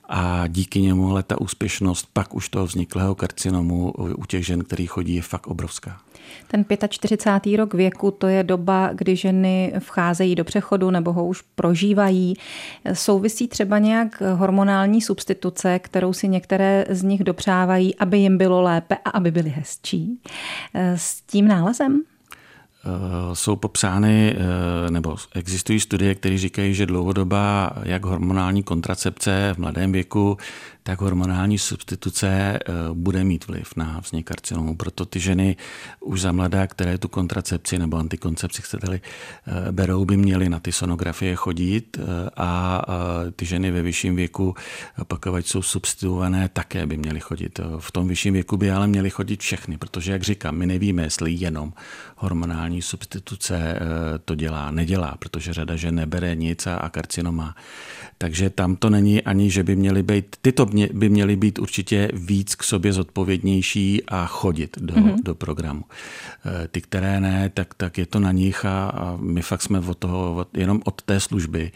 a 0.09 0.47
díky 0.47 0.81
němu 0.81 1.09
ale 1.09 1.23
ta 1.23 1.41
úspěšnost 1.41 2.07
pak 2.13 2.35
už 2.35 2.49
toho 2.49 2.65
vzniklého 2.65 3.15
karcinomu 3.15 3.91
u 3.91 4.25
těch 4.25 4.45
žen, 4.45 4.63
který 4.63 4.87
chodí, 4.87 5.15
je 5.15 5.21
fakt 5.21 5.47
obrovská. 5.47 6.01
Ten 6.47 6.65
45. 6.89 7.57
rok 7.57 7.73
věku, 7.73 8.11
to 8.11 8.27
je 8.27 8.43
doba, 8.43 8.89
kdy 8.93 9.15
ženy 9.15 9.73
vcházejí 9.79 10.35
do 10.35 10.43
přechodu 10.43 10.91
nebo 10.91 11.13
ho 11.13 11.25
už 11.25 11.41
prožívají. 11.41 12.33
Souvisí 12.93 13.47
třeba 13.47 13.79
nějak 13.79 14.21
hormonální 14.21 15.01
substituce, 15.01 15.79
kterou 15.79 16.13
si 16.13 16.27
některé 16.27 16.85
z 16.89 17.03
nich 17.03 17.23
dopřávají, 17.23 17.95
aby 17.95 18.17
jim 18.17 18.37
bylo 18.37 18.61
lépe 18.61 18.95
a 19.05 19.09
aby 19.09 19.31
byly 19.31 19.49
hezčí. 19.49 20.19
S 20.95 21.21
tím 21.21 21.47
nálezem? 21.47 22.03
Eh, 22.85 23.35
jsou 23.35 23.55
popsány, 23.55 24.35
eh, 24.35 24.91
nebo 24.91 25.15
existují 25.35 25.79
studie, 25.79 26.15
které 26.15 26.37
říkají, 26.37 26.73
že 26.73 26.85
dlouhodobá 26.85 27.71
jak 27.83 28.05
hormonální 28.05 28.63
kontracepce 28.63 29.53
v 29.55 29.57
mladém 29.57 29.91
věku, 29.91 30.37
tak 30.83 31.01
hormonální 31.01 31.57
substituce 31.57 32.27
eh, 32.29 32.59
bude 32.93 33.23
mít 33.23 33.47
vliv 33.47 33.75
na 33.75 33.99
vznik 33.99 34.27
karcinomu. 34.27 34.75
Proto 34.75 35.05
ty 35.05 35.19
ženy 35.19 35.55
už 35.99 36.21
za 36.21 36.31
mladá, 36.31 36.67
které 36.67 36.97
tu 36.97 37.07
kontracepci 37.07 37.79
nebo 37.79 37.97
antikoncepci 37.97 38.61
chcete 38.61 38.99
berou, 39.71 40.05
by 40.05 40.17
měly 40.17 40.49
na 40.49 40.59
ty 40.59 40.71
sonografie 40.71 41.35
chodit 41.35 41.97
a 42.37 42.81
ty 43.35 43.45
ženy 43.45 43.71
ve 43.71 43.81
vyšším 43.81 44.15
věku, 44.15 44.55
pokud 45.07 45.47
jsou 45.47 45.61
substituované, 45.61 46.49
také 46.49 46.85
by 46.85 46.97
měly 46.97 47.19
chodit. 47.19 47.59
V 47.79 47.91
tom 47.91 48.07
vyšším 48.07 48.33
věku 48.33 48.57
by 48.57 48.71
ale 48.71 48.87
měly 48.87 49.09
chodit 49.09 49.41
všechny, 49.41 49.77
protože, 49.77 50.11
jak 50.11 50.23
říkám, 50.23 50.55
my 50.55 50.65
nevíme, 50.65 51.03
jestli 51.03 51.31
jenom 51.31 51.73
hormonální 52.15 52.81
substituce 52.81 53.55
eh, 53.57 53.79
to 54.25 54.35
dělá, 54.35 54.71
nedělá, 54.71 55.15
protože 55.19 55.53
řada 55.53 55.75
žen 55.75 55.95
nebere 55.95 56.35
nic 56.35 56.67
a, 56.67 56.75
a 56.75 56.89
karcinom 56.89 57.35
má. 57.35 57.55
Takže 58.17 58.49
tam 58.49 58.75
to 58.75 58.89
není 58.89 59.21
ani, 59.21 59.51
že 59.51 59.63
by 59.63 59.75
měly 59.75 60.03
být, 60.03 60.35
tyto 60.41 60.65
by 60.93 61.09
měly 61.09 61.35
být 61.35 61.59
určitě 61.59 62.09
víc 62.13 62.55
k 62.55 62.63
sobě 62.63 62.93
zodpovědnější 62.93 64.03
a 64.07 64.25
chodit 64.25 64.77
do, 64.81 64.93
mm-hmm. 64.93 65.23
do 65.23 65.35
programu. 65.35 65.83
Eh, 66.45 66.67
ty, 66.67 66.81
které 66.81 67.19
ne, 67.19 67.49
tak, 67.53 67.73
tak 67.73 67.97
je 67.97 68.05
to 68.05 68.19
na 68.19 68.31
nich 68.31 68.65
a, 68.65 68.89
a 68.89 69.17
my 69.21 69.41
fakt 69.41 69.61
jsme 69.61 69.79
od 69.79 69.97
toho, 69.97 70.45
jenom 70.53 70.81
od 70.85 71.01
té 71.01 71.19
služby 71.19 71.71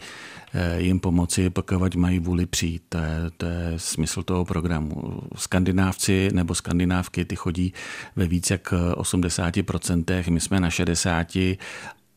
eh, 0.54 0.80
jim 0.80 1.00
pomoci, 1.00 1.50
pokud 1.50 1.94
mají 1.94 2.18
vůli 2.18 2.46
přijít. 2.46 2.82
To 2.88 2.98
je, 2.98 3.30
to 3.36 3.46
je 3.46 3.72
smysl 3.76 4.22
toho 4.22 4.44
programu. 4.44 5.20
Skandinávci 5.36 6.28
nebo 6.32 6.54
skandinávky, 6.54 7.24
ty 7.24 7.36
chodí 7.36 7.72
ve 8.16 8.26
víc 8.26 8.50
jak 8.50 8.72
80%, 8.72 10.30
my 10.30 10.40
jsme 10.40 10.60
na 10.60 10.68
60% 10.68 11.56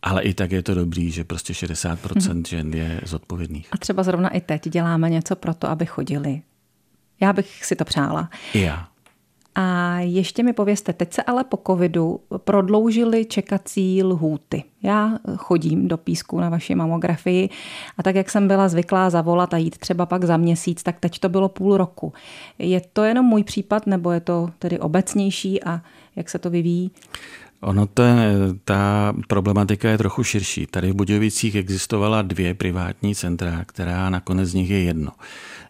ale 0.02 0.22
i 0.22 0.34
tak 0.34 0.52
je 0.52 0.64
to 0.64 0.76
dobrý, 0.76 1.12
že 1.12 1.24
prostě 1.24 1.54
60% 1.54 2.32
hmm. 2.32 2.46
žen 2.46 2.74
je 2.74 3.02
zodpovědných. 3.06 3.68
A 3.72 3.78
třeba 3.78 4.04
zrovna 4.04 4.30
i 4.30 4.42
teď 4.42 4.70
děláme 4.70 5.10
něco 5.10 5.36
pro 5.36 5.54
to, 5.54 5.70
aby 5.70 5.86
chodili. 5.86 6.42
Já 7.22 7.34
bych 7.34 7.66
si 7.66 7.76
to 7.76 7.86
přála. 7.86 8.30
Já. 8.54 8.88
A 9.56 10.00
ještě 10.00 10.44
mi 10.44 10.54
povězte, 10.54 10.94
teď 10.94 11.14
se 11.14 11.24
ale 11.24 11.44
po 11.44 11.60
covidu 11.68 12.20
prodloužily 12.38 13.26
čekací 13.26 14.04
lhůty. 14.04 14.64
Já 14.84 15.18
chodím 15.38 15.88
do 15.88 15.98
písku 15.98 16.40
na 16.40 16.50
vaši 16.50 16.76
mamografii 16.76 17.50
a 17.98 18.04
tak, 18.04 18.16
jak 18.16 18.30
jsem 18.30 18.48
byla 18.48 18.68
zvyklá 18.68 19.10
zavolat 19.10 19.54
a 19.54 19.58
jít 19.58 19.78
třeba 19.78 20.06
pak 20.06 20.24
za 20.24 20.38
měsíc, 20.38 20.84
tak 20.84 21.00
teď 21.00 21.20
to 21.20 21.30
bylo 21.30 21.50
půl 21.50 21.78
roku. 21.78 22.14
Je 22.60 22.82
to 22.94 23.04
jenom 23.04 23.26
můj 23.26 23.44
případ, 23.44 23.88
nebo 23.88 24.12
je 24.12 24.20
to 24.20 24.50
tedy 24.60 24.80
obecnější 24.80 25.64
a 25.64 25.82
jak 26.16 26.30
se 26.30 26.40
to 26.40 26.50
vyvíjí? 26.50 26.92
Ono 27.62 27.86
to, 27.86 28.04
ta 28.66 29.14
problematika 29.28 29.90
je 29.90 29.98
trochu 29.98 30.24
širší. 30.24 30.66
Tady 30.66 30.92
v 30.92 30.96
Budějovicích 30.96 31.56
existovala 31.56 32.22
dvě 32.22 32.54
privátní 32.54 33.16
centra, 33.16 33.66
která 33.66 34.10
nakonec 34.10 34.50
z 34.50 34.54
nich 34.54 34.70
je 34.70 34.84
jedno 34.84 35.12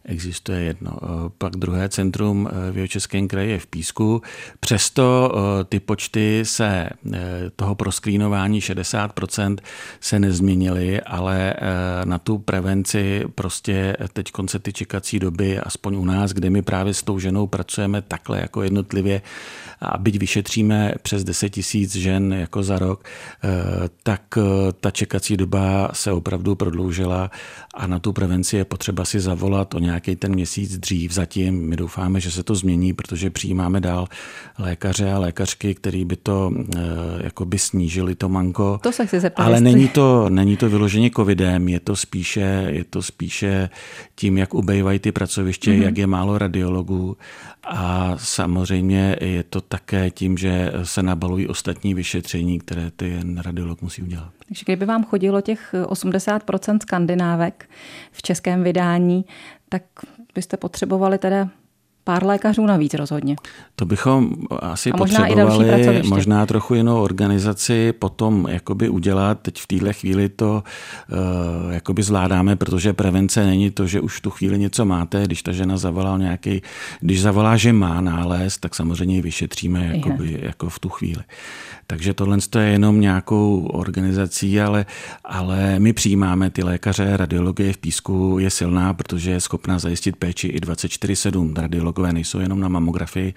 existuje 0.06 0.62
jedno. 0.62 0.92
Eh, 1.04 1.08
pak 1.38 1.56
druhé 1.56 1.90
centrum 1.90 2.50
eh, 2.52 2.72
v 2.72 2.76
Jihočeském 2.76 3.28
kraji 3.28 3.52
je 3.52 3.60
v 3.60 3.68
Písku. 3.68 4.22
Přesto 4.60 5.32
eh, 5.36 5.64
ty 5.64 5.80
počty 5.80 6.42
se 6.46 6.90
toho 7.56 7.76
proskrýnování 7.76 8.60
60% 8.60 9.58
se 10.00 10.20
nezměnily, 10.20 11.02
ale 11.02 11.54
na 12.04 12.18
tu 12.18 12.38
prevenci 12.38 13.24
prostě 13.36 13.98
teď 14.14 14.32
konce 14.32 14.60
ty 14.60 14.74
čekací 14.74 15.20
doby, 15.20 15.60
aspoň 15.60 15.96
u 15.96 16.06
nás, 16.06 16.32
kde 16.32 16.50
my 16.50 16.62
právě 16.62 16.94
s 16.94 17.04
tou 17.04 17.20
ženou 17.20 17.48
pracujeme 17.48 18.02
takhle 18.02 18.40
jako 18.40 18.64
jednotlivě 18.64 19.22
a 19.82 19.98
byť 19.98 20.18
vyšetříme 20.18 20.94
přes 21.02 21.24
10 21.24 21.50
tisíc 21.50 21.96
žen 21.96 22.34
jako 22.34 22.64
za 22.64 22.80
rok, 22.80 23.04
tak 24.04 24.22
ta 24.80 24.92
čekací 24.92 25.38
doba 25.38 25.90
se 25.94 26.12
opravdu 26.12 26.56
prodloužila 26.56 27.32
a 27.74 27.88
na 27.88 28.00
tu 28.00 28.14
prevenci 28.14 28.58
je 28.58 28.66
potřeba 28.66 29.06
si 29.06 29.20
zavolat 29.20 29.74
o 29.74 29.80
nějaký 29.92 30.16
ten 30.16 30.32
měsíc 30.34 30.78
dřív. 30.78 31.12
Zatím 31.12 31.70
my 31.70 31.76
doufáme, 31.76 32.20
že 32.20 32.32
se 32.32 32.44
to 32.44 32.56
změní, 32.56 32.94
protože 32.94 33.30
přijímáme 33.30 33.80
dál 33.80 34.08
lékaře 34.60 35.12
a 35.12 35.20
lékařky, 35.20 35.76
který 35.76 36.06
by 36.06 36.16
to 36.16 36.52
e, 36.76 36.80
jako 37.24 37.46
by 37.46 37.60
snížili 37.60 38.16
to 38.16 38.30
manko. 38.30 38.80
To 38.84 38.92
se 38.92 39.06
chci 39.06 39.20
zeptat. 39.20 39.44
Ale 39.44 39.62
není 39.62 39.88
to, 39.88 40.30
není 40.30 40.58
to 40.58 40.70
vyloženě 40.70 41.12
covidem, 41.16 41.68
je 41.68 41.80
to 41.80 41.96
spíše, 41.96 42.66
je 42.70 42.84
to 42.84 43.02
spíše 43.02 43.70
tím, 44.16 44.38
jak 44.38 44.54
ubejvají 44.54 45.00
ty 45.00 45.12
pracoviště, 45.12 45.72
mm-hmm. 45.72 45.84
jak 45.84 45.98
je 45.98 46.08
málo 46.08 46.38
radiologů 46.38 47.18
a 47.64 48.16
samozřejmě 48.18 49.16
je 49.22 49.44
to 49.44 49.62
také 49.62 50.10
tím, 50.10 50.38
že 50.38 50.72
se 50.84 51.04
nabalují 51.04 51.48
ostatní 51.48 51.94
vyšetření, 51.94 52.60
které 52.60 52.92
ten 52.92 53.38
radiolog 53.38 53.82
musí 53.82 54.02
udělat. 54.02 54.30
Takže 54.48 54.64
kdyby 54.66 54.86
vám 54.86 55.04
chodilo 55.04 55.42
těch 55.42 55.74
80% 55.74 56.80
skandinávek 56.82 57.70
v 58.12 58.22
českém 58.22 58.64
vydání, 58.64 59.26
tak 59.72 59.84
byste 60.36 60.58
potřebovali 60.58 61.18
teda 61.18 61.50
pár 62.04 62.26
lékařů 62.26 62.66
navíc 62.66 62.94
rozhodně. 62.94 63.36
To 63.76 63.86
bychom 63.86 64.34
asi 64.60 64.92
a 64.92 64.98
možná 64.98 65.20
potřebovali, 65.20 66.00
i 66.00 66.08
možná 66.08 66.46
trochu 66.46 66.74
jinou 66.74 67.02
organizaci 67.02 67.94
potom 67.94 68.48
jakoby 68.50 68.90
udělat. 68.90 69.40
Teď 69.42 69.60
v 69.60 69.68
téhle 69.68 69.94
chvíli 69.94 70.30
to 70.30 70.64
uh, 71.64 71.74
jakoby 71.74 72.04
zvládáme, 72.04 72.56
protože 72.56 72.94
prevence 72.94 73.46
není 73.46 73.72
to, 73.72 73.88
že 73.88 74.02
už 74.02 74.18
v 74.18 74.22
tu 74.22 74.30
chvíli 74.30 74.60
něco 74.60 74.86
máte. 74.86 75.24
Když 75.24 75.44
ta 75.44 75.52
žena 75.52 75.78
zavolá 75.78 76.18
nějaký, 76.18 76.62
když 77.00 77.22
zavolá, 77.22 77.58
že 77.58 77.74
má 77.74 78.02
nález, 78.02 78.58
tak 78.58 78.76
samozřejmě 78.76 79.16
ji 79.16 79.22
vyšetříme 79.22 79.92
jakoby, 79.96 80.40
jako 80.42 80.70
v 80.70 80.80
tu 80.80 80.90
chvíli. 80.90 81.24
Takže 81.92 82.14
tohle 82.14 82.38
je 82.60 82.68
jenom 82.68 83.02
nějakou 83.02 83.66
organizací, 83.66 84.62
ale, 84.62 84.86
ale 85.24 85.80
my 85.80 85.94
přijímáme 85.94 86.50
ty 86.50 86.64
lékaře, 86.64 87.18
radiologie 87.18 87.74
v 87.74 87.78
Písku 87.78 88.38
je 88.40 88.50
silná, 88.50 88.94
protože 88.94 89.32
je 89.32 89.40
schopná 89.40 89.80
zajistit 89.80 90.16
péči 90.16 90.48
i 90.48 90.60
24-7. 90.60 91.54
Radiologové 91.56 92.14
nejsou 92.14 92.40
jenom 92.40 92.60
na 92.60 92.68
mamografii, 92.68 93.34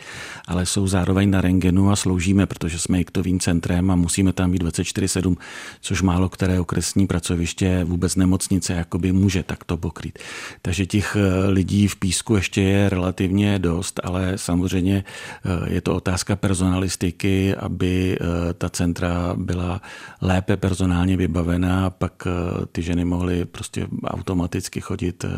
ale 0.48 0.66
jsou 0.66 0.86
zároveň 0.86 1.30
na 1.30 1.40
rengenu 1.40 1.90
a 1.90 1.96
sloužíme, 1.96 2.46
protože 2.46 2.78
jsme 2.78 3.00
iktovým 3.00 3.40
centrem 3.40 3.90
a 3.90 3.96
musíme 3.96 4.32
tam 4.32 4.50
být 4.50 4.62
24-7, 4.62 5.36
což 5.80 6.02
málo 6.02 6.28
které 6.28 6.60
okresní 6.60 7.06
pracoviště, 7.06 7.84
vůbec 7.84 8.16
nemocnice, 8.16 8.72
jakoby 8.72 9.12
může 9.12 9.42
takto 9.42 9.76
pokrýt. 9.76 10.18
Takže 10.62 10.86
těch 10.86 11.16
eh, 11.16 11.48
lidí 11.48 11.88
v 11.88 11.96
Písku 11.96 12.36
ještě 12.36 12.62
je 12.62 12.88
relativně 12.88 13.58
dost, 13.58 14.00
ale 14.04 14.32
samozřejmě 14.36 15.04
eh, 15.44 15.74
je 15.74 15.80
to 15.80 15.94
otázka 15.94 16.36
personalistiky, 16.36 17.54
aby 17.54 18.18
eh, 18.20 18.43
ta 18.52 18.68
centra 18.68 19.34
byla 19.36 19.80
lépe 20.20 20.56
personálně 20.56 21.16
vybavená, 21.16 21.90
pak 21.90 22.26
eh, 22.26 22.66
ty 22.72 22.82
ženy 22.82 23.04
mohly 23.04 23.44
prostě 23.44 23.86
automaticky 24.04 24.80
chodit, 24.80 25.24
eh, 25.24 25.28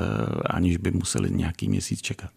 aniž 0.46 0.76
by 0.76 0.90
museli 0.90 1.30
nějaký 1.30 1.68
měsíc 1.68 2.02
čekat. 2.02 2.30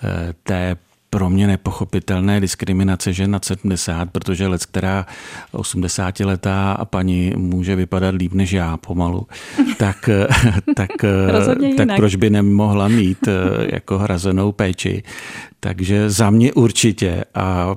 eh, 0.03 0.35
té 0.43 0.77
pro 1.11 1.31
mě 1.31 1.47
nepochopitelné 1.47 2.41
diskriminace 2.41 3.13
žen 3.13 3.31
nad 3.31 3.45
70, 3.45 4.11
protože 4.11 4.47
let, 4.47 4.67
která 4.67 5.07
80 5.53 6.21
letá 6.21 6.85
paní 6.85 7.33
může 7.37 7.77
vypadat 7.77 8.15
líp 8.15 8.33
než 8.33 8.53
já 8.53 8.77
pomalu, 8.77 9.27
tak, 9.77 10.11
tak, 10.77 10.91
tak 11.77 11.89
proč 11.97 12.17
by 12.17 12.31
nemohla 12.31 12.89
mít 12.89 13.29
eh, 13.29 13.33
jako 13.75 13.99
hrazenou 13.99 14.53
péči. 14.53 15.03
Takže 15.61 16.11
za 16.11 16.31
mě 16.31 16.53
určitě 16.53 17.25
a 17.35 17.77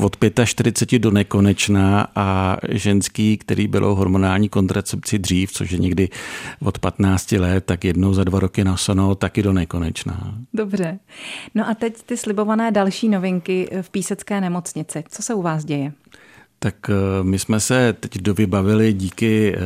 od 0.00 0.16
45 0.44 0.98
do 0.98 1.10
nekonečna 1.10 2.06
a 2.14 2.56
ženský, 2.68 3.36
který 3.36 3.68
bylo 3.68 3.94
hormonální 3.94 4.48
kontracepci 4.48 5.18
dřív, 5.18 5.52
což 5.52 5.70
je 5.70 5.78
někdy 5.78 6.08
od 6.62 6.78
15 6.78 7.32
let, 7.32 7.64
tak 7.64 7.84
jednou 7.84 8.14
za 8.14 8.24
dva 8.24 8.40
roky 8.40 8.64
na 8.64 8.76
sono, 8.76 9.14
taky 9.14 9.42
do 9.42 9.52
nekonečna. 9.52 10.34
Dobře. 10.54 10.98
No 11.54 11.68
a 11.68 11.74
teď 11.74 12.02
ty 12.02 12.16
slibované 12.16 12.70
další 12.70 13.08
novinky 13.08 13.70
v 13.82 13.90
Písecké 13.90 14.40
nemocnici. 14.40 15.04
Co 15.08 15.22
se 15.22 15.34
u 15.34 15.42
vás 15.42 15.64
děje? 15.64 15.92
Tak 16.62 16.90
eh, 16.90 16.94
my 17.22 17.38
jsme 17.38 17.60
se 17.60 17.92
teď 17.92 18.18
dovybavili 18.18 18.92
díky 18.92 19.54
eh, 19.56 19.60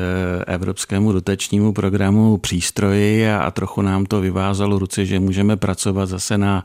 evropskému 0.46 1.12
dotačnímu 1.12 1.72
programu 1.72 2.38
přístroji 2.38 3.28
a, 3.28 3.38
a 3.38 3.50
trochu 3.50 3.82
nám 3.82 4.06
to 4.06 4.20
vyvázalo 4.20 4.78
ruce, 4.78 5.06
že 5.06 5.20
můžeme 5.20 5.56
pracovat 5.56 6.06
zase 6.06 6.38
na 6.38 6.64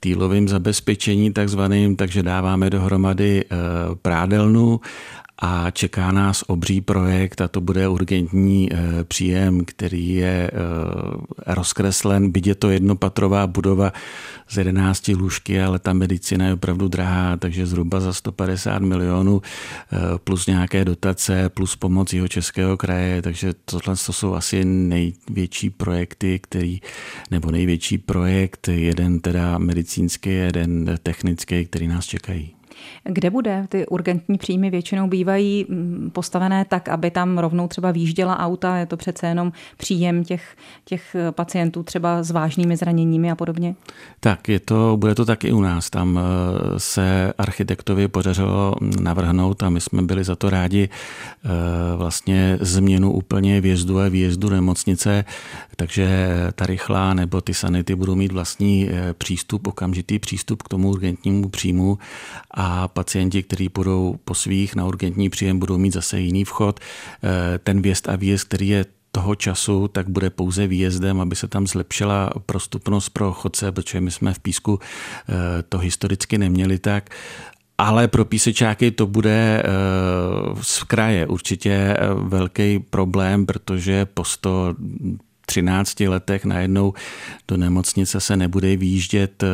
týlovém 0.00 0.48
zabezpečení 0.48 1.32
takzvaným, 1.32 1.96
takže 1.96 2.22
dáváme 2.22 2.70
dohromady 2.70 3.44
eh, 3.44 3.56
prádelnu 4.02 4.80
a 5.40 5.70
čeká 5.70 6.12
nás 6.12 6.44
obří 6.46 6.80
projekt 6.80 7.40
a 7.40 7.48
to 7.48 7.60
bude 7.60 7.88
urgentní 7.88 8.68
eh, 8.72 9.04
příjem, 9.04 9.64
který 9.64 10.14
je 10.14 10.50
eh, 10.52 11.54
rozkreslen, 11.54 12.30
byť 12.30 12.46
je 12.46 12.54
to 12.54 12.70
jednopatrová 12.70 13.46
budova 13.46 13.92
z 14.48 14.56
11 14.56 15.08
lůžky, 15.08 15.62
ale 15.62 15.78
ta 15.78 15.92
medicina 15.92 16.46
je 16.46 16.52
opravdu 16.52 16.88
drahá, 16.88 17.36
takže 17.36 17.66
zhruba 17.66 18.00
za 18.00 18.12
150 18.12 18.78
milionů 18.82 19.42
eh, 19.42 19.96
plus 20.24 20.46
nějaké 20.46 20.84
dotace, 20.84 21.48
plus 21.48 21.76
pomoc 21.76 22.12
jeho 22.12 22.28
českého 22.28 22.76
kraje, 22.76 23.22
takže 23.22 23.54
tohle 23.64 23.96
to 24.06 24.12
jsou 24.12 24.34
asi 24.34 24.64
největší 24.64 25.70
projekty, 25.70 26.38
který, 26.38 26.80
nebo 27.30 27.50
největší 27.50 27.98
projekt, 27.98 28.68
jeden 28.68 29.20
teda 29.20 29.58
medicínský, 29.58 30.30
jeden 30.30 30.98
technický, 31.02 31.66
který 31.66 31.88
nás 31.88 32.06
čekají. 32.06 32.59
Kde 33.04 33.30
bude? 33.30 33.66
Ty 33.68 33.86
urgentní 33.86 34.38
příjmy 34.38 34.70
většinou 34.70 35.08
bývají 35.08 35.66
mm, 35.68 36.10
postavené 36.12 36.64
tak, 36.64 36.88
aby 36.88 37.10
tam 37.10 37.38
rovnou 37.38 37.68
třeba 37.68 37.90
výjížděla 37.90 38.38
auta, 38.38 38.76
je 38.76 38.86
to 38.86 38.96
přece 38.96 39.26
jenom 39.26 39.52
příjem 39.76 40.24
těch, 40.24 40.56
těch 40.84 41.16
pacientů 41.30 41.82
třeba 41.82 42.22
s 42.22 42.30
vážnými 42.30 42.76
zraněními 42.76 43.30
a 43.30 43.34
podobně? 43.34 43.74
Tak, 44.20 44.48
je 44.48 44.60
to, 44.60 44.96
bude 44.96 45.14
to 45.14 45.24
tak 45.24 45.44
i 45.44 45.52
u 45.52 45.60
nás. 45.60 45.90
Tam 45.90 46.18
eh, 46.18 46.80
se 46.80 47.32
architektovi 47.38 48.08
podařilo 48.08 48.74
navrhnout 49.00 49.62
a 49.62 49.70
my 49.70 49.80
jsme 49.80 50.02
byli 50.02 50.24
za 50.24 50.36
to 50.36 50.50
rádi 50.50 50.88
eh, 50.88 51.48
vlastně 51.96 52.58
změnu 52.60 53.12
úplně 53.12 53.60
vjezdu 53.60 53.98
a 53.98 54.08
výjezdu 54.08 54.48
nemocnice, 54.48 55.24
takže 55.76 56.08
ta 56.54 56.66
rychlá 56.66 57.14
nebo 57.14 57.40
ty 57.40 57.54
sanity 57.54 57.94
budou 57.94 58.14
mít 58.14 58.32
vlastní 58.32 58.88
eh, 58.90 59.14
přístup, 59.14 59.66
okamžitý 59.66 60.18
přístup 60.18 60.62
k 60.62 60.68
tomu 60.68 60.90
urgentnímu 60.90 61.48
příjmu 61.48 61.98
a 62.50 62.69
pacienti, 62.88 63.42
kteří 63.42 63.68
půjdou 63.68 64.16
po 64.24 64.34
svých 64.34 64.76
na 64.76 64.86
urgentní 64.86 65.30
příjem, 65.30 65.58
budou 65.58 65.78
mít 65.78 65.92
zase 65.92 66.20
jiný 66.20 66.44
vchod. 66.44 66.80
Eh, 66.80 67.58
ten 67.58 67.82
vjezd 67.82 68.08
a 68.08 68.16
výjezd, 68.16 68.48
který 68.48 68.68
je 68.68 68.84
toho 69.12 69.34
času, 69.34 69.88
tak 69.88 70.08
bude 70.08 70.30
pouze 70.30 70.66
výjezdem, 70.66 71.20
aby 71.20 71.36
se 71.36 71.48
tam 71.48 71.66
zlepšila 71.66 72.30
prostupnost 72.46 73.08
pro 73.08 73.32
chodce, 73.32 73.72
protože 73.72 74.00
my 74.00 74.10
jsme 74.10 74.34
v 74.34 74.38
Písku 74.38 74.78
eh, 74.78 75.62
to 75.68 75.78
historicky 75.78 76.38
neměli 76.38 76.78
tak. 76.78 77.10
Ale 77.78 78.08
pro 78.08 78.24
písečáky 78.24 78.90
to 78.90 79.06
bude 79.06 79.62
z 80.60 80.82
kraje 80.82 81.26
určitě 81.26 81.96
velký 82.14 82.78
problém, 82.78 83.46
protože 83.46 84.06
po 84.06 84.24
100 84.24 84.74
13 85.50 86.00
letech 86.00 86.44
najednou 86.44 86.94
do 87.48 87.56
nemocnice 87.56 88.20
se 88.20 88.36
nebude 88.36 88.76
výjíždět 88.76 89.42
uh, 89.42 89.48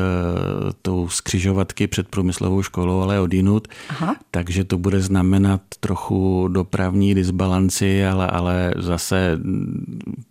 tou 0.82 1.09
skřižovatky 1.09 1.87
před 1.87 2.09
průmyslovou 2.09 2.62
školou, 2.62 3.00
ale 3.00 3.20
odinut. 3.20 3.68
Aha. 3.88 4.16
Takže 4.30 4.64
to 4.64 4.78
bude 4.78 5.00
znamenat 5.00 5.61
trochu 5.80 6.48
dopravní 6.48 7.14
disbalanci, 7.14 8.06
ale, 8.06 8.26
ale 8.26 8.74
zase 8.76 9.38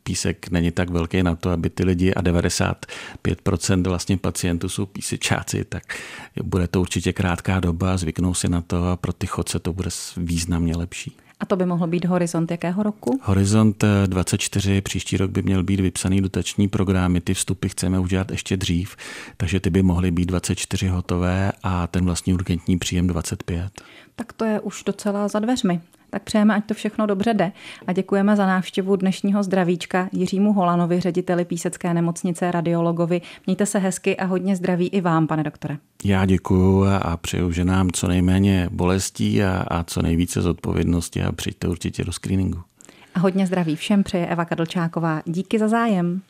písek 0.04 0.52
není 0.52 0.72
tak 0.72 0.90
velký 0.90 1.24
na 1.24 1.36
to, 1.36 1.50
aby 1.50 1.70
ty 1.70 1.86
lidi 1.86 2.14
a 2.14 2.22
95% 2.22 3.84
vlastně 3.88 4.18
pacientů 4.18 4.70
jsou 4.70 4.86
písečáci, 4.86 5.66
tak 5.66 5.84
bude 6.44 6.68
to 6.68 6.82
určitě 6.82 7.14
krátká 7.14 7.60
doba, 7.60 7.98
zvyknou 7.98 8.34
si 8.34 8.50
na 8.50 8.62
to 8.62 8.88
a 8.88 8.96
pro 8.96 9.14
ty 9.14 9.28
chodce 9.28 9.60
to 9.60 9.74
bude 9.74 9.90
významně 10.18 10.78
lepší. 10.78 11.25
A 11.40 11.46
to 11.46 11.56
by 11.56 11.66
mohl 11.66 11.88
být 11.88 12.06
horizont 12.06 12.52
jakého 12.52 12.84
roku? 12.84 13.20
Horizont 13.24 13.84
24, 14.06 14.78
eh, 14.78 14.82
příští 14.82 15.18
rok 15.18 15.32
by 15.32 15.42
měl 15.42 15.64
být 15.64 15.80
vypsaný 15.80 16.22
dotační 16.22 16.68
programy, 16.68 17.22
ty 17.22 17.34
vstupy 17.34 17.68
chceme 17.68 18.00
udělat 18.00 18.32
ještě 18.32 18.58
dřív, 18.58 18.96
takže 19.38 19.60
ty 19.60 19.70
by 19.70 19.84
mohly 19.84 20.12
být 20.12 20.26
24 20.26 20.88
hotové 20.88 21.52
a 21.64 21.88
ten 21.88 22.06
vlastní 22.06 22.34
urgentní 22.34 22.78
příjem 22.78 23.08
25. 23.08 23.72
Tak 24.16 24.34
to 24.34 24.46
je 24.46 24.60
už 24.60 24.84
docela 24.84 25.28
za 25.28 25.40
dveřmi 25.40 25.82
tak 26.16 26.24
přejeme, 26.24 26.56
ať 26.56 26.66
to 26.66 26.74
všechno 26.74 27.06
dobře 27.06 27.34
jde. 27.34 27.52
A 27.88 27.94
děkujeme 27.94 28.36
za 28.36 28.46
návštěvu 28.46 28.96
dnešního 28.96 29.44
zdravíčka 29.44 30.10
Jiřímu 30.12 30.54
Holanovi, 30.54 31.00
řediteli 31.00 31.46
Písecké 31.46 31.94
nemocnice, 31.94 32.52
radiologovi. 32.52 33.22
Mějte 33.46 33.66
se 33.66 33.80
hezky 33.80 34.18
a 34.18 34.26
hodně 34.26 34.56
zdraví 34.56 34.88
i 34.88 35.02
vám, 35.02 35.28
pane 35.28 35.44
doktore. 35.44 35.78
Já 36.04 36.26
děkuju 36.26 36.86
a 37.02 37.18
přeju, 37.18 37.52
že 37.52 37.66
nám 37.66 37.92
co 37.92 38.08
nejméně 38.08 38.70
bolestí 38.72 39.44
a, 39.44 39.66
a 39.68 39.84
co 39.84 40.02
nejvíce 40.02 40.42
zodpovědnosti 40.42 41.24
a 41.24 41.32
přijďte 41.32 41.68
určitě 41.68 42.04
do 42.04 42.12
screeningu. 42.12 42.60
A 43.16 43.20
hodně 43.20 43.48
zdraví 43.48 43.76
všem 43.76 44.04
přeje 44.04 44.28
Eva 44.28 44.46
Kadlčáková. 44.46 45.22
Díky 45.26 45.60
za 45.60 45.68
zájem. 45.68 46.22